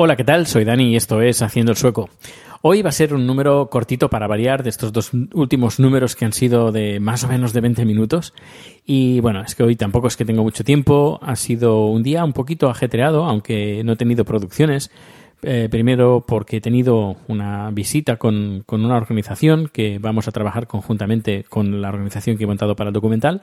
[0.00, 0.46] Hola, ¿qué tal?
[0.46, 2.08] Soy Dani y esto es Haciendo el Sueco.
[2.62, 6.24] Hoy va a ser un número cortito para variar de estos dos últimos números que
[6.24, 8.32] han sido de más o menos de 20 minutos.
[8.86, 11.18] Y bueno, es que hoy tampoco es que tengo mucho tiempo.
[11.20, 14.92] Ha sido un día un poquito ajetreado, aunque no he tenido producciones.
[15.42, 20.68] Eh, primero porque he tenido una visita con, con una organización que vamos a trabajar
[20.68, 23.42] conjuntamente con la organización que he montado para el documental.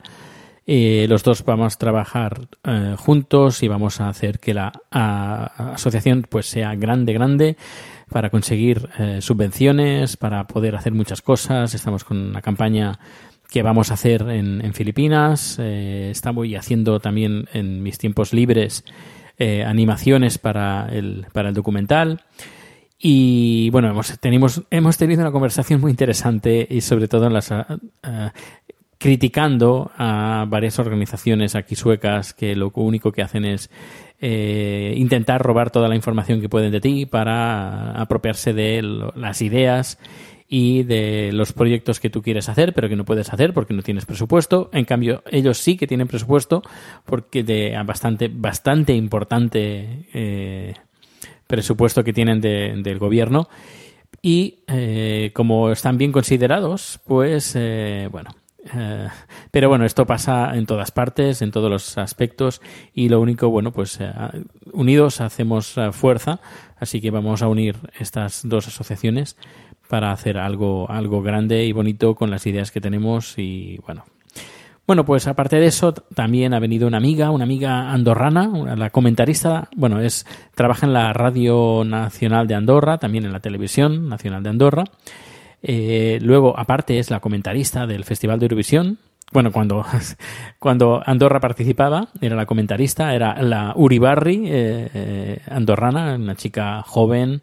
[0.68, 6.26] Eh, los dos vamos a trabajar eh, juntos y vamos a hacer que la asociación
[6.28, 7.56] pues sea grande, grande
[8.10, 11.72] para conseguir eh, subvenciones, para poder hacer muchas cosas.
[11.74, 12.98] Estamos con una campaña
[13.48, 15.56] que vamos a hacer en, en Filipinas.
[15.60, 18.84] Eh, estamos haciendo también en mis tiempos libres
[19.38, 22.22] animaciones para el, para el documental.
[22.98, 27.52] Y bueno, hemos, tenemos, hemos tenido una conversación muy interesante y sobre todo en las,
[29.06, 33.70] criticando a varias organizaciones aquí suecas que lo único que hacen es
[34.20, 38.82] eh, intentar robar toda la información que pueden de ti para apropiarse de
[39.14, 40.00] las ideas
[40.48, 43.82] y de los proyectos que tú quieres hacer, pero que no puedes hacer porque no
[43.82, 44.70] tienes presupuesto.
[44.72, 46.62] En cambio, ellos sí que tienen presupuesto
[47.04, 50.74] porque de bastante, bastante importante eh,
[51.46, 53.48] presupuesto que tienen de- del gobierno.
[54.20, 57.56] Y eh, como están bien considerados, pues
[58.10, 58.30] bueno.
[58.74, 59.08] Eh,
[59.50, 62.60] pero bueno, esto pasa en todas partes, en todos los aspectos,
[62.92, 64.12] y lo único, bueno, pues eh,
[64.72, 66.40] unidos hacemos eh, fuerza,
[66.78, 69.36] así que vamos a unir estas dos asociaciones
[69.88, 74.04] para hacer algo, algo grande y bonito con las ideas que tenemos y bueno,
[74.86, 79.68] bueno, pues aparte de eso, también ha venido una amiga, una amiga andorrana, la comentarista,
[79.74, 84.50] bueno, es trabaja en la Radio Nacional de Andorra, también en la Televisión Nacional de
[84.50, 84.84] Andorra.
[85.68, 88.98] Eh, luego, aparte, es la comentarista del Festival de Eurovisión.
[89.32, 89.84] Bueno, cuando,
[90.60, 97.40] cuando Andorra participaba, era la comentarista, era la Uribarri eh, eh, andorrana, una chica joven,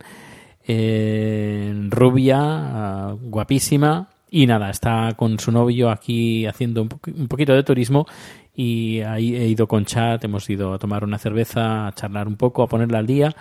[0.65, 7.27] eh, rubia, ah, guapísima, y nada, está con su novio aquí haciendo un, poqu- un
[7.27, 8.07] poquito de turismo
[8.55, 12.37] y ahí he ido con chat, hemos ido a tomar una cerveza, a charlar un
[12.37, 13.35] poco, a ponerla al día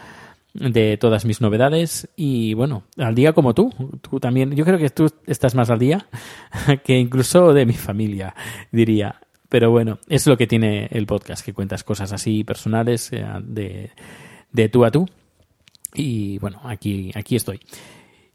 [0.54, 3.70] de todas mis novedades y bueno, al día como tú,
[4.02, 6.06] tú también, yo creo que tú estás más al día
[6.84, 8.34] que incluso de mi familia,
[8.70, 9.20] diría.
[9.48, 13.90] Pero bueno, es lo que tiene el podcast, que cuentas cosas así personales eh, de,
[14.50, 15.06] de tú a tú.
[15.94, 17.60] Y bueno, aquí, aquí estoy.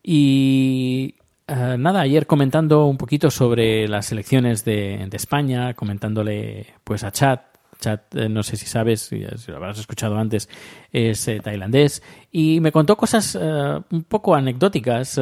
[0.03, 1.15] Y
[1.47, 7.11] eh, nada, ayer comentando un poquito sobre las elecciones de, de España, comentándole pues a
[7.11, 7.56] Chat.
[7.79, 10.49] Chat, eh, no sé si sabes, si lo habrás escuchado antes,
[10.91, 12.01] es eh, tailandés.
[12.31, 15.19] Y me contó cosas eh, un poco anecdóticas,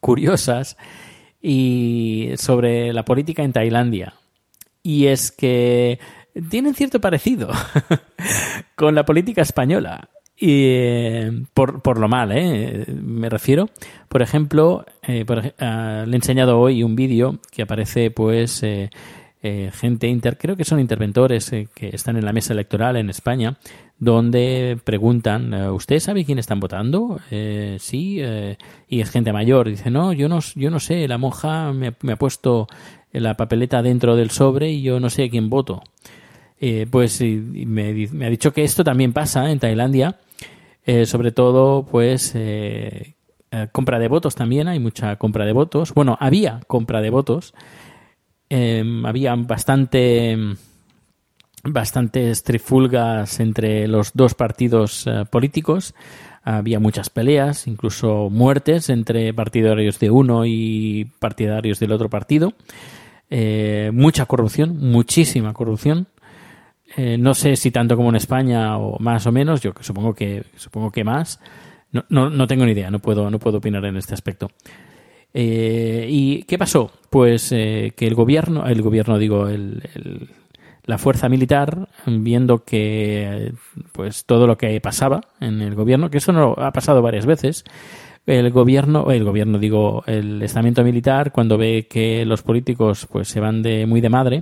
[0.00, 0.76] curiosas,
[1.40, 4.14] y sobre la política en Tailandia.
[4.82, 5.98] Y es que
[6.50, 7.50] tienen cierto parecido
[8.74, 10.10] con la política española.
[10.38, 12.28] Y por, por lo mal,
[13.02, 13.70] me refiero.
[14.08, 14.84] Por ejemplo,
[15.26, 18.62] por le he enseñado hoy un vídeo que aparece, pues,
[19.42, 23.10] eh, gente, inter, creo que son interventores eh, que están en la mesa electoral en
[23.10, 23.58] España,
[23.98, 27.18] donde preguntan, eh, ¿usted sabe quién están votando?
[27.30, 28.56] Eh, sí, eh,
[28.88, 29.68] y es gente mayor.
[29.68, 32.66] Dice, no, yo no, yo no sé, la monja me, ha puesto
[33.12, 35.82] la papeleta dentro del sobre y yo no sé a quién voto.
[36.90, 40.18] Pues me, me ha dicho que esto también pasa en Tailandia,
[41.04, 42.34] sobre todo pues
[43.72, 45.92] compra de votos también, hay mucha compra de votos.
[45.92, 47.52] Bueno, había compra de votos,
[48.50, 50.56] eh, había bastante
[51.68, 55.94] bastantes trifulgas entre los dos partidos eh, políticos.
[56.42, 62.52] Había muchas peleas, incluso muertes entre partidarios de uno y partidarios del otro partido.
[63.28, 66.06] Eh, mucha corrupción, muchísima corrupción.
[66.96, 70.44] Eh, no sé si tanto como en España o más o menos, yo supongo que,
[70.54, 71.40] supongo que más.
[71.90, 74.50] No, no, no tengo ni idea, no puedo, no puedo opinar en este aspecto.
[75.34, 76.90] Eh, ¿Y qué pasó?
[77.10, 79.82] Pues que el gobierno, el gobierno digo, el,
[80.86, 83.52] la fuerza militar, viendo que
[83.92, 87.64] pues todo lo que pasaba en el gobierno, que eso no ha pasado varias veces,
[88.26, 93.40] el gobierno, el gobierno digo, el estamento militar, cuando ve que los políticos pues se
[93.40, 94.40] van de muy de madre,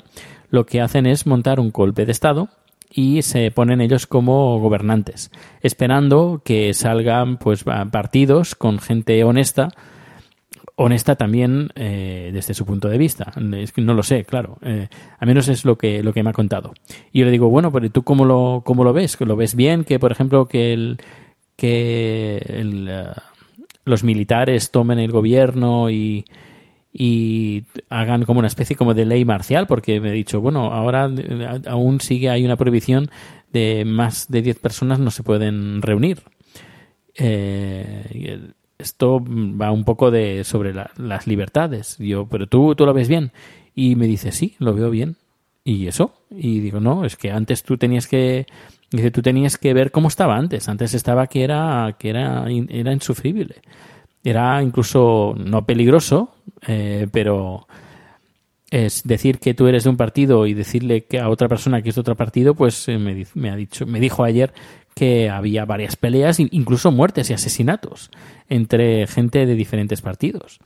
[0.50, 2.48] lo que hacen es montar un golpe de estado
[2.90, 9.68] y se ponen ellos como gobernantes, esperando que salgan pues partidos con gente honesta,
[10.76, 13.32] honesta también eh, desde su punto de vista.
[13.36, 14.58] No lo sé, claro.
[14.62, 14.88] Eh,
[15.18, 16.74] a menos es lo que, lo que me ha contado.
[17.12, 19.16] Y yo le digo, bueno, pero ¿tú cómo lo, cómo lo ves?
[19.20, 20.98] ¿Lo ves bien que, por ejemplo, que el,
[21.56, 23.20] que el, uh,
[23.84, 26.24] los militares tomen el gobierno y,
[27.88, 31.10] hagan como una especie como de ley marcial, porque me he dicho, bueno, ahora
[31.66, 33.10] aún sigue, hay una prohibición
[33.52, 36.22] de más de 10 personas no se pueden reunir.
[37.16, 41.96] Eh, esto va un poco de sobre la, las libertades.
[41.98, 43.32] Yo, pero tú, tú lo ves bien.
[43.74, 45.16] Y me dice, sí, lo veo bien.
[45.64, 46.12] ¿Y eso?
[46.30, 48.46] Y digo, no, es que antes tú tenías que
[48.94, 50.68] Dice, tú tenías que ver cómo estaba antes.
[50.68, 53.56] Antes estaba que era, que era, era insufrible.
[54.22, 56.32] Era incluso no peligroso,
[56.66, 57.66] eh, pero
[58.70, 61.88] es decir que tú eres de un partido y decirle que a otra persona que
[61.88, 64.52] es de otro partido, pues eh, me, me, ha dicho, me dijo ayer
[64.94, 68.10] que había varias peleas, incluso muertes y asesinatos
[68.48, 70.60] entre gente de diferentes partidos.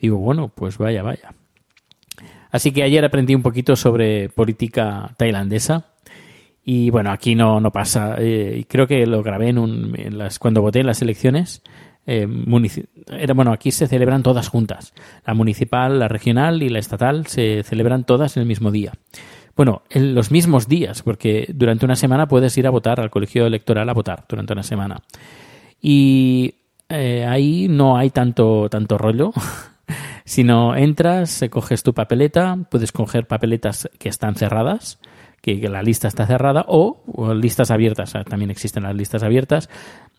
[0.00, 1.34] Digo, bueno, pues vaya, vaya.
[2.50, 5.86] Así que ayer aprendí un poquito sobre política tailandesa
[6.64, 8.16] y bueno, aquí no, no pasa.
[8.18, 11.62] Eh, creo que lo grabé en, un, en las, cuando voté en las elecciones.
[12.06, 12.26] Eh,
[13.10, 14.94] era, bueno, aquí se celebran todas juntas.
[15.26, 18.92] La municipal, la regional y la estatal se celebran todas en el mismo día.
[19.58, 23.44] Bueno, en los mismos días, porque durante una semana puedes ir a votar al colegio
[23.44, 25.02] electoral a votar durante una semana.
[25.82, 26.54] Y
[26.88, 29.32] eh, ahí no hay tanto, tanto rollo.
[30.24, 35.00] sino entras, coges tu papeleta, puedes coger papeletas que están cerradas,
[35.40, 37.02] que, la lista está cerrada o,
[37.34, 38.12] listas abiertas.
[38.28, 39.68] También existen las listas abiertas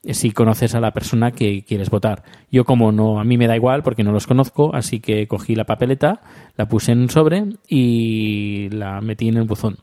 [0.04, 2.24] eh, si conoces a la persona que quieres votar.
[2.52, 5.56] Yo como no, a mí me da igual porque no los conozco, así que cogí
[5.56, 6.22] la papeleta,
[6.58, 9.78] la puse en un sobre y la metí en el buzón.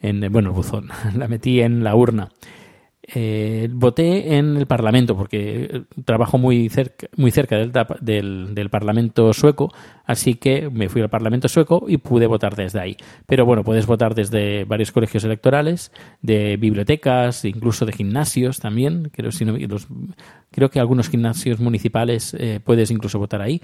[0.00, 2.28] En, bueno, el buzón, la metí en la urna
[3.14, 8.70] eh, voté en el Parlamento porque eh, trabajo muy cerca, muy cerca del, del, del,
[8.70, 9.72] Parlamento sueco,
[10.04, 12.96] así que me fui al Parlamento sueco y pude votar desde ahí.
[13.26, 19.10] Pero bueno, puedes votar desde varios colegios electorales, de bibliotecas, incluso de gimnasios también.
[19.12, 19.54] Creo, si no,
[20.50, 23.62] creo que algunos gimnasios municipales eh, puedes incluso votar ahí.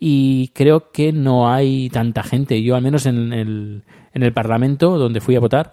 [0.00, 2.62] Y creo que no hay tanta gente.
[2.62, 3.84] Yo, al menos en el,
[4.14, 5.72] en el Parlamento, donde fui a votar,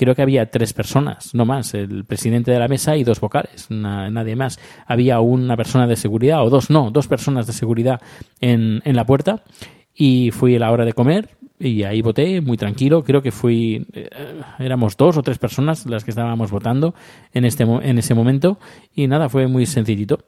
[0.00, 3.66] creo que había tres personas, no más, el presidente de la mesa y dos vocales,
[3.68, 4.58] nadie más.
[4.86, 8.00] Había una persona de seguridad, o dos, no, dos personas de seguridad
[8.40, 9.42] en, en la puerta
[9.94, 13.04] y fui a la hora de comer y ahí voté muy tranquilo.
[13.04, 14.08] Creo que fui, eh,
[14.58, 16.94] éramos dos o tres personas las que estábamos votando
[17.34, 18.58] en, este, en ese momento
[18.94, 20.20] y nada, fue muy sencillito.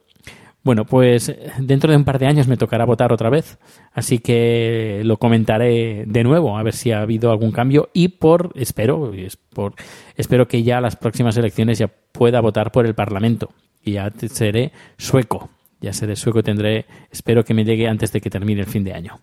[0.64, 3.59] Bueno, pues dentro de un par de años me tocará votar otra vez,
[3.92, 8.52] así que lo comentaré de nuevo a ver si ha habido algún cambio y por
[8.54, 9.12] espero
[9.52, 9.75] por
[10.16, 13.50] espero que ya las próximas elecciones ya pueda votar por el Parlamento
[13.83, 15.50] y ya seré sueco,
[15.81, 18.85] ya seré sueco y tendré espero que me llegue antes de que termine el fin
[18.85, 19.21] de año.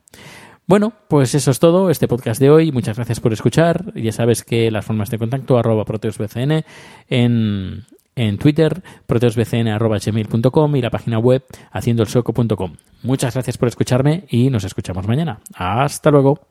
[0.68, 2.72] Bueno, pues eso es todo, este podcast de hoy.
[2.72, 3.92] Muchas gracias por escuchar.
[3.96, 6.64] Ya sabes que las formas de contacto, arroba proteusbcn
[7.08, 7.86] en,
[8.20, 12.76] en Twitter, proteosbcn.gmail.com y la página web haciendoelsoco.com.
[13.04, 15.40] Muchas gracias por escucharme y nos escuchamos mañana.
[15.56, 16.48] Hasta luego.